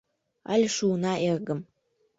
[0.51, 1.59] Але шуына, эргым.